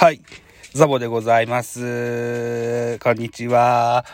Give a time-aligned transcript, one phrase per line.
[0.00, 0.22] はい。
[0.72, 2.98] ザボでございます。
[3.00, 4.06] こんにちは。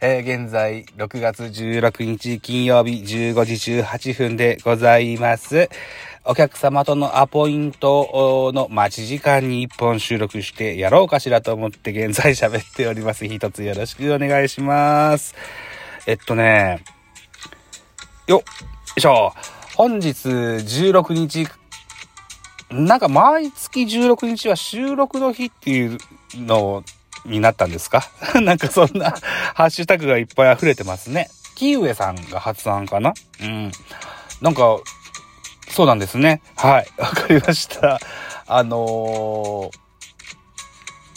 [0.00, 5.70] えー、現在、6月16日金曜日15時18分でございます。
[6.24, 13.24] お客様とのアポイントの待ち時間に1本収録してやろうかしらと思って現在喋っております。
[13.24, 15.36] 一つよろしくお願いします。
[16.08, 16.82] えっとね、
[18.26, 18.44] よっよ
[18.96, 19.32] いしょ。
[19.76, 21.46] 本日16日、
[22.70, 25.98] なんか毎月16日は収録の日っていう
[26.34, 26.84] の
[27.24, 28.04] になったんですか？
[28.40, 29.10] なんかそんな
[29.54, 31.30] ハッシュタグがいっぱい溢れてますね。
[31.54, 33.14] キウエさんが発案かな？
[33.40, 33.72] うん。
[34.40, 34.78] なんか、
[35.70, 36.40] そうなんですね。
[36.56, 36.88] はい。
[36.98, 37.98] わかりました。
[38.46, 39.70] あのー、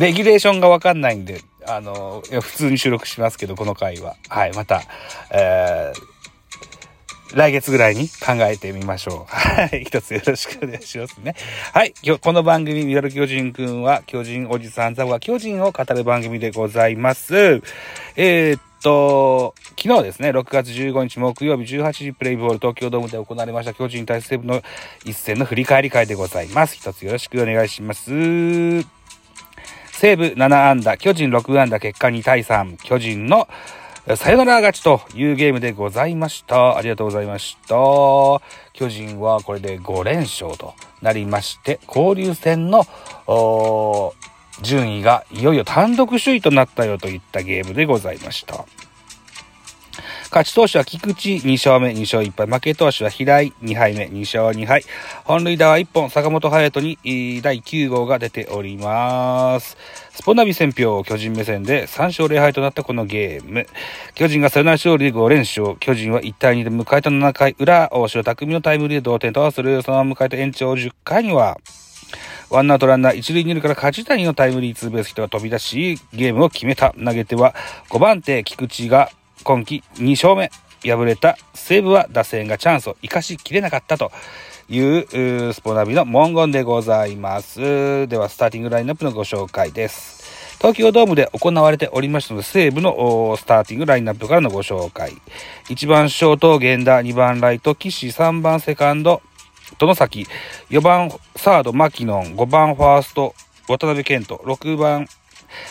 [0.00, 4.16] レギュレーションがわかんないんで、あのー、普通に収録しますけど、この回は。
[4.28, 4.52] はい。
[4.52, 4.82] また、
[5.30, 6.00] えー、
[7.34, 9.32] 来月ぐらいに考えてみましょう。
[9.34, 9.84] はい。
[9.84, 11.34] 一つよろしくお願いしますね。
[11.72, 11.92] はい。
[12.02, 17.62] 今日、この番組、ミドル巨人くんは、巨人おじさんザは巨人を語る番組でございます。
[18.16, 24.62] えー、っと、昨日ですね、6月15日木曜日18時プレイボール東京ドームで行われました巨人対西武の
[25.04, 26.76] 一戦の振り返り会でございます。
[26.76, 28.10] 一つよろしくお願いします。
[29.92, 33.48] 西武7安打、巨人6安打、結果2対3、巨人の
[34.16, 36.78] さよなら勝ちというゲームでございました。
[36.78, 37.74] ありがとうございました。
[38.72, 42.86] 巨人はこれで5連勝となりまして、交流戦の
[44.62, 48.64] 順位がいよいよ単独首位となったよといったゲームでございました。
[50.30, 52.46] 勝ち投手は菊池2勝目2勝1敗。
[52.46, 54.82] 負け投手は平井2敗目2勝2敗。
[55.24, 59.78] 本塁打は1本坂本隼人に第9号が出ております。
[60.12, 63.66] スポナビ戦票巨人目線で3勝0敗となったこのゲーム。
[64.14, 65.76] 巨人がサヨナラ勝利で5連勝。
[65.78, 69.82] 巨人は1対2で迎えた7回裏、大城匠のタイムリーで同点とする。
[69.82, 71.56] そのまま迎えた延長10回には、
[72.50, 76.94] ワンアウトランナー1塁2塁から梶谷のタイムリーツーベースヒットが飛び出し、ゲームを決めた。
[77.02, 77.54] 投げては
[77.90, 79.10] 5番手菊池が
[79.44, 80.50] 今季2勝目。
[80.84, 84.12] 敗れた西武は打線がチャンスを生かしきれなかったと
[84.68, 88.06] いうスポナビの文言でございます。
[88.06, 90.56] では、スターティングラインナップのご紹介です。
[90.58, 95.14] 東京ドームで行われておりましたので、西武のスターティングラインナップからのご紹介。
[95.68, 99.20] 1番ショート、源田、2番ライト、岸、3番セカンド、
[99.78, 100.28] 殿崎、
[100.70, 103.34] 4番サード、マキノン、5番ファースト、
[103.66, 105.08] 渡辺健人、6番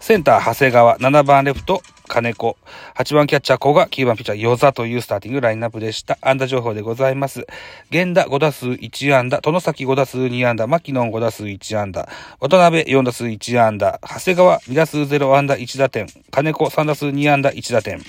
[0.00, 2.56] センター、長谷川、7番レフト、金子、
[2.96, 6.18] 8番キャッチャー、古賀、9番ピッチャー、与座というスターティングラインナップでした。
[6.20, 7.46] 安打情報でございます。
[7.90, 12.08] 源田5打数1安打、殿崎5打数2安打、牧野5打数1安打、
[12.40, 18.02] 渡辺4打数1安打、長谷川2打数0安打1打点、金子3打数2安打1打点。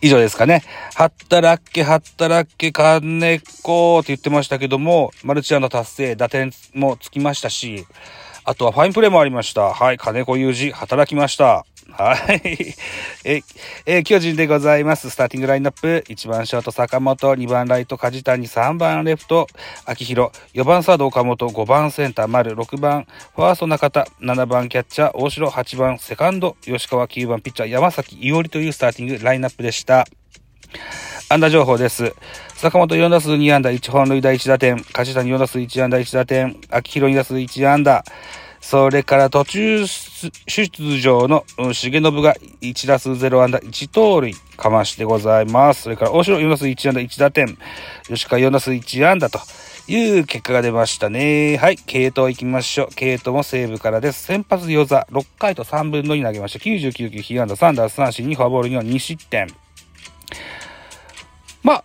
[0.00, 0.62] 以上ですかね。
[0.94, 7.86] はったらっけ、はったらっけ、金子って言ってましたけども、マルチアンダ達成、打点もつきましたし、
[8.44, 9.72] あとはファインプレーもありました。
[9.72, 11.64] はい、金子裕二、働きました。
[11.96, 12.74] はい。
[13.24, 13.42] え、
[13.86, 15.10] え巨人でございます。
[15.10, 16.04] スターティングラインナップ。
[16.08, 19.46] 1番ショート坂本、2番ライト梶谷、3番レフト。
[19.86, 23.06] 秋広、4番サード岡本、5番センター丸、6番
[23.36, 25.16] ファースト中田、7番キャッチャー。
[25.16, 26.56] 大城、8番セカンド。
[26.62, 27.68] 吉川、9番ピッチャー。
[27.68, 30.04] 山崎伊織というスターティングラインナップでした。
[31.28, 32.12] 安打情報です。
[32.56, 33.70] 坂本4打数2安打。
[33.70, 38.04] 1本塁打1打点、梶谷4打数1安打1打点、秋広2打数1安打、
[38.64, 45.82] それから途中出場の重信が1打数0安打1盗塁かましてございます。
[45.82, 47.58] それから大城4打数1安打1打点、
[48.08, 49.38] 吉川4打数1安打と
[49.86, 51.58] いう結果が出ましたね。
[51.58, 52.88] はい、系統行きましょう。
[52.94, 54.24] 系統も西武からです。
[54.24, 56.58] 先発与座6回と3分の2投げました。
[56.58, 59.46] 99球、被安打3打三振2フォアボールには2失点。
[61.62, 61.84] まあ、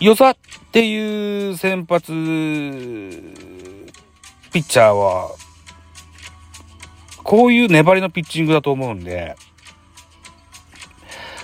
[0.00, 0.36] 与座っ
[0.72, 2.10] ていう先発
[4.52, 5.30] ピッチャーは
[7.22, 9.36] こういう粘りのピッチングだと思うんで、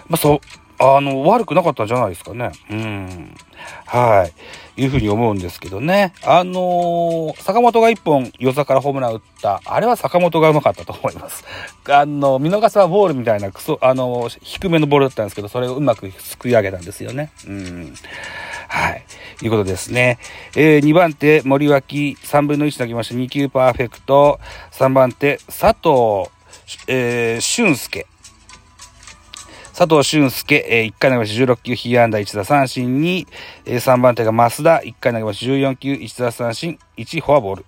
[0.08, 0.40] まあ、そう、
[0.78, 2.52] あの、悪くなかったんじゃないですかね。
[2.70, 3.34] うん。
[3.86, 4.28] は
[4.76, 4.82] い。
[4.82, 6.12] いうふうに思うんですけどね。
[6.22, 9.62] あのー、坂本が一本、与座からホームラン打った。
[9.64, 11.44] あれは坂本がうまかったと思います。
[11.88, 17.32] あの、見逃せはボールみたいな、クソ、あのー、低めのボールだったんですけど、それをうまくすくい上げたんですよね。
[17.46, 17.94] うん。
[18.68, 19.04] はい。
[19.42, 20.18] いうことですね。
[20.56, 23.14] えー、2番手、森脇、3分の1投げました。
[23.14, 24.40] 2球パーフェクト。
[24.72, 26.30] 3番手、佐藤、
[26.88, 28.06] えー、俊介。
[29.76, 33.26] 佐藤俊介、えー、1回投げました16球、被安打1打三振に、
[33.66, 37.64] えー、3番手が増田、1回投げました14球、1打三振、1フォアボール。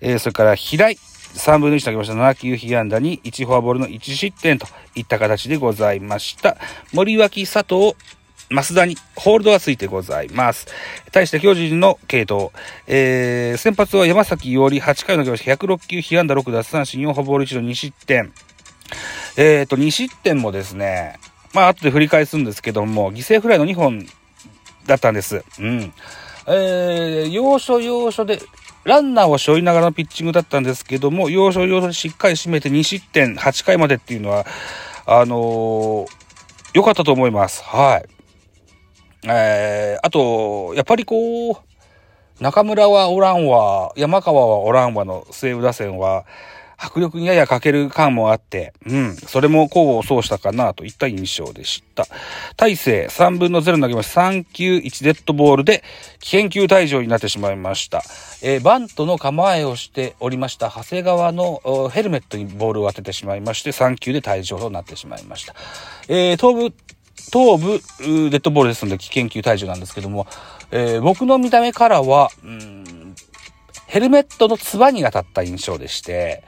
[0.00, 4.66] えー、それから平井、3分の1投げました7球被安打に1フォアボールの1失点と
[4.96, 6.56] いった形でございました。
[6.92, 7.94] 森脇佐藤、
[8.52, 10.66] 増田にホールドがついてございます。
[11.10, 12.50] 対して巨人の系統。
[12.86, 18.32] えー、先発は山崎伊織、8回の行し106球、被安打6奪三振、4フォボール1の2失点。
[19.36, 21.18] えっ、ー、と、2失点もですね、
[21.54, 24.06] まあ、後で振り返すんですけども、犠牲フライの2本
[24.86, 25.44] だったんです。
[25.58, 25.92] うん。
[26.46, 28.40] えー、要所要所で、
[28.84, 34.44] ランナーを背負いながらのピッチングだったんですけども、要所要所でしっかり締めて2失点、8回までっていうのは、
[35.06, 36.06] あのー、
[36.74, 37.62] 良かったと思います。
[37.64, 38.21] はい。
[39.24, 41.56] えー、あと、やっぱりこう、
[42.40, 46.24] 中村はおらんわ、山川はおらんわの西武打線は、
[46.84, 52.06] 迫力にやや欠ける感もあって、うん、それも功を奏したかなといった印象でした。
[52.56, 54.22] 大勢3分の0投げました。
[54.22, 55.84] 3球1デッドボールで
[56.18, 58.02] 危険球退場になってしまいました。
[58.42, 65.54] えー、バントの構えをしておりました長谷川のヘルメットにボールを当ててしまいまして、3球で退場となってしまいました。
[66.08, 66.74] えー、頭部
[67.30, 70.26] 頭部デッドボールですので危険球退場なんですけども、
[70.70, 72.82] えー、僕の見た目からは、うん
[73.92, 76.44] ヘルメットのつばに当たった印象でして、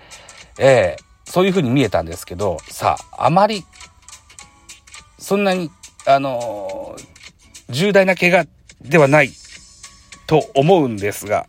[0.58, 3.66] えー、そういう風に見えたんですけど、さあ、あまり、
[5.18, 5.70] そんなに、
[6.06, 7.04] あのー、
[7.68, 8.46] 重大な怪我
[8.80, 9.30] ではない
[10.26, 11.46] と思うんですが、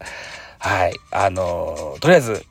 [0.59, 2.45] はい、あのー、とりあえず、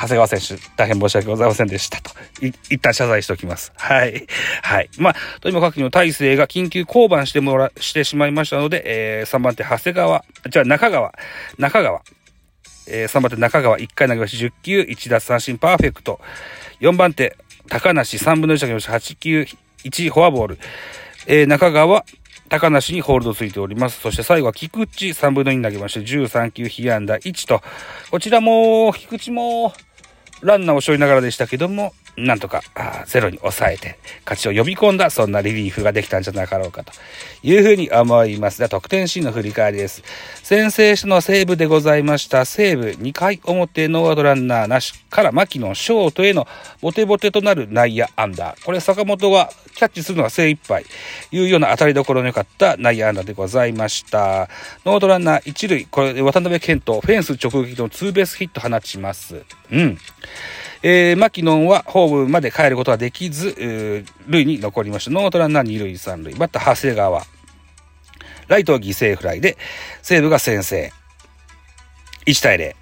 [0.00, 2.10] 長谷川選手、大変申し訳ございませんでしたと。
[2.40, 3.72] 一旦謝罪しておきます。
[3.76, 4.26] はい。
[4.62, 4.90] はい。
[4.98, 11.12] まあ、とにもかくの体制が緊急降板してもら、してしまいましたので、えー、3番手、長谷川、じゃあ中川、
[11.58, 12.02] 中川、
[12.88, 16.20] えー、3番手、中川、1回投げまし10球、1奪三振パーフェクト。
[16.80, 17.36] 4番手、
[17.68, 19.46] 高梨、3分の1投げまし8球、
[19.84, 20.58] 1フォアボール。
[21.26, 22.04] えー、中川、
[22.52, 23.98] 高梨にホールドついております。
[24.00, 27.62] そして最後は菊池3分の2投げまして13球被安打1と、
[28.10, 29.72] こちらも、菊池も
[30.42, 32.62] ランナーを背負いながらでしたけども、なんとか
[33.06, 36.92] ゼロに抑えて勝ちを呼び込んだそんなリリーフができたんじゃなかろうかと
[37.42, 40.02] いうふうに思いますが得点シーンの振り返りです。
[40.42, 42.44] 先制したのは西武でございました。
[42.44, 46.46] 西武2回表ノーアウトランナーなしから牧野ショートへの
[46.80, 48.64] ボテボテとなる内野アンダー。
[48.64, 50.84] これ坂本がキャッチするのが精一杯
[51.30, 54.50] いうような当たりどころの良かった内野アンダーでございました。
[54.84, 59.42] ノーアウトランナー1塁、これ渡部健人フェンス直撃のツーベースヒット放ちます。
[59.70, 59.98] うん。
[60.84, 65.10] えー、マキノンはホームまで帰ることはできず、塁に残りました。
[65.12, 66.34] ノーアウトランナー二塁三塁。
[66.34, 67.22] バッター長谷川。
[68.48, 69.56] ライトへ犠牲フライで、
[70.02, 70.92] 西武が先制。
[72.26, 72.81] 1対0。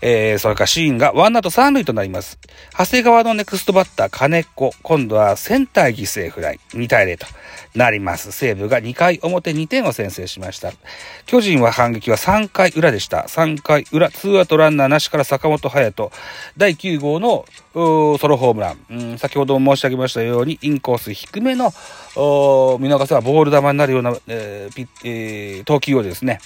[0.00, 2.38] えー、それからシーンがワンアウト三塁となります。
[2.78, 4.72] 長谷川のネクストバッター、金子。
[4.82, 6.60] 今度はセンター犠牲フライ。
[6.70, 7.26] 2対0と
[7.74, 8.32] なります。
[8.32, 10.72] 西武が2回表2点を先制しました。
[11.26, 13.26] 巨人は反撃は3回裏でした。
[13.28, 16.10] 3回裏、ツーアウトランナーなしから坂本勇人。
[16.56, 17.44] 第9号の
[17.74, 21.72] ソロホームラン、先ほど申し上げましたように、インコース低めの
[22.80, 26.40] 見逃せばボール球になるような、えーえー、投球をですね、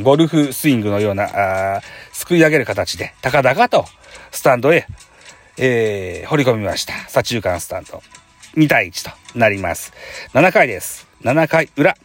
[0.00, 1.80] ゴルフスイングのような、あ
[2.12, 3.84] すくい上げる形で、高々と
[4.30, 4.86] スタンドへ、
[5.58, 6.94] えー、掘り込みました。
[6.94, 8.02] 左中間スタンド。
[8.56, 9.92] 2対1となります。
[10.32, 11.06] 7回です。
[11.22, 11.96] 7回裏。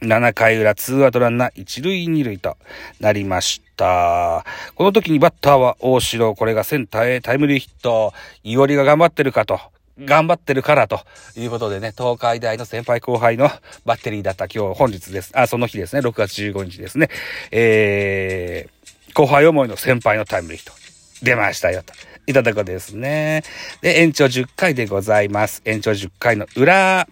[0.00, 2.56] 7回裏、ツーアウトランナー1塁2塁と
[3.00, 4.44] なりました。
[4.74, 8.12] この時にバッターは大城、これがセンターへタイムリーヒット。
[8.42, 9.60] いおりが頑張ってるかと
[9.98, 11.00] 頑張ってるからと
[11.36, 13.50] いうことでね、東海大の先輩後輩の
[13.84, 15.32] バッテリーだった今日、本日です。
[15.34, 17.08] あ、その日ですね、6月15日ですね。
[17.50, 20.82] えー、後輩思いの先輩のタイムリーヒット。
[21.24, 21.92] 出ましたよ、と。
[22.26, 23.42] いただくですね。
[23.80, 25.62] で、延長10回でございます。
[25.64, 27.08] 延長10回の裏、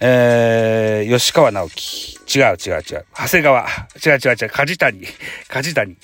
[0.00, 2.14] えー、吉川直樹。
[2.38, 3.06] 違う違う違う。
[3.16, 3.60] 長谷川。
[3.62, 4.50] 違う違う違う。
[4.50, 5.00] 梶谷。
[5.48, 5.96] 梶谷。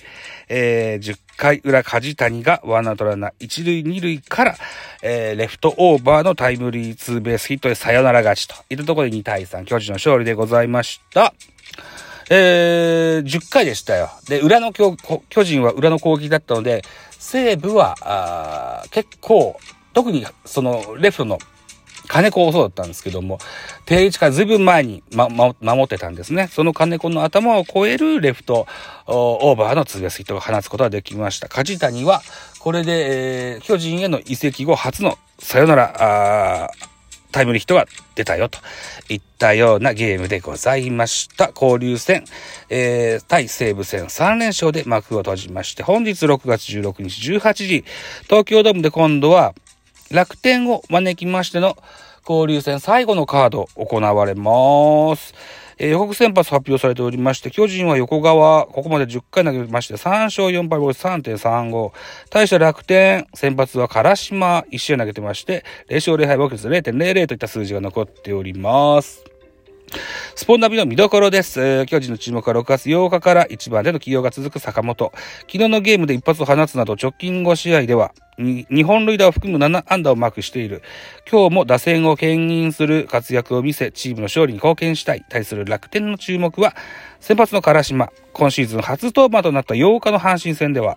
[0.48, 4.56] えー、10回裏梶谷がワンアウトランナー1塁2塁から、
[5.00, 11.32] えー、レフトオーバーのタイムリーツーベースヒットでサヨナラ勝ちといったところで2対3、巨人の勝利でございました。
[12.30, 14.10] えー、10回でしたよ。
[14.28, 14.96] で、裏の巨
[15.44, 19.58] 人は裏の攻撃だったので、西武は、あ結構、
[19.92, 21.38] 特にそのレフトの
[22.10, 23.38] 金子もそうだったんですけども、
[23.86, 26.48] 定位置からずいぶん前に、ま、ま、守ってたんですね。
[26.48, 28.66] その金子の頭を越えるレフト、
[29.06, 31.48] オーバーのツーベースヒットを放つことができました。
[31.48, 32.20] 梶谷は、
[32.58, 36.70] これで、えー、巨人への移籍後初のサヨナラ、
[37.30, 37.86] タイムリーヒットが
[38.16, 38.58] 出たよと
[39.08, 41.52] いったようなゲームでございました。
[41.54, 42.24] 交流戦、
[42.70, 47.84] えー、対西武戦3連勝で幕を閉じまして、本日6月16日18時、
[48.24, 49.54] 東京ドームで今度は
[50.10, 51.76] 楽天を招きましての
[52.28, 55.34] 交流戦最後のカード行われます。
[55.78, 61.92] えー、予告先発発表されておりまして、巨人は横川、ここまで10回投げまして、3勝4敗ボイス3.35。
[62.28, 69.29] 対して楽天、先発は唐島、1試合投げてまして、0勝0敗ボイス0.00といった数字が残っております。
[70.34, 71.84] スポンナビの見どころです。
[71.86, 75.12] 巨人の注目は6月8日から1番での起用が続く坂本。
[75.40, 80.82] 昨日のゲームで一発を放つなど直近5試合では、日本塁打を含む7安打をマークしている。
[81.30, 85.24] 今日も打線を牽引する活躍を見せ、チームの勝利に貢献したい。
[85.28, 86.74] 対する楽天の注目は、
[87.20, 88.10] 先発の唐島。
[88.32, 90.96] 今シーズン初登板となった8日の阪神戦では、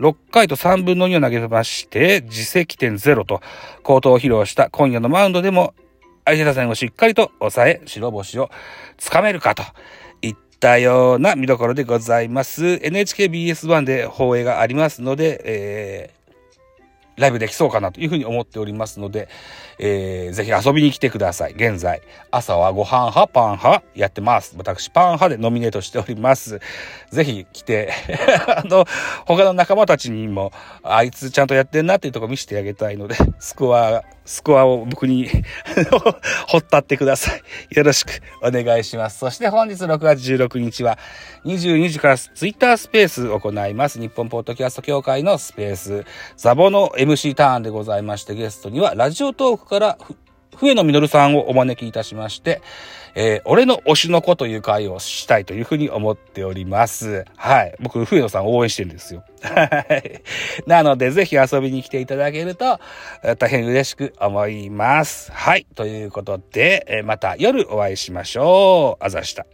[0.00, 3.40] 6回と3分の2を投げまして、自責点0と、
[3.82, 5.72] 高騰を披露した今夜のマウンドでも
[6.26, 8.50] 相手打線をしっかりと抑え、白星を
[8.98, 9.62] つかめるかと
[10.22, 12.64] いったような見どころでございます。
[12.64, 16.15] NHKBS1 で放映がありますので、え
[17.16, 19.28] ライブできそうかなというふうに思っておりますので、
[19.78, 21.52] えー、ぜひ遊びに来てください。
[21.52, 24.54] 現在、朝はご飯派、パン派やってます。
[24.56, 26.60] 私、パン派でノミネートしております。
[27.10, 27.92] ぜひ来て、
[28.48, 28.84] あの、
[29.26, 35.28] 他の仲間たちにも、あいつちゃんとやってんなっていうとこ見せてあげたいので、スコア、スコアを僕に
[36.48, 37.42] ほったってください。
[37.70, 39.18] よろしくお願いします。
[39.18, 40.98] そして本日6月16日は
[41.44, 44.00] 22時からツイッタースペース行います。
[44.00, 46.04] 日本ポッドキャスト協会のスペース、
[46.36, 49.98] ザボの MC ターンでございまして、ゲストにはラジオトークから
[50.56, 52.62] 笛野実さんをお招きいたしまして、
[53.14, 57.24] えー、俺の推しの子という会をしたいというふうに思っております。
[57.36, 57.74] はい。
[57.80, 59.24] 僕、笛野さん応援してるんですよ。
[59.42, 60.22] はい。
[60.66, 62.78] なので、ぜひ遊びに来ていただけると、
[63.38, 65.32] 大変嬉しく思います。
[65.32, 65.66] はい。
[65.74, 69.04] ということで、え、また夜お会いしましょう。
[69.04, 69.46] あざした。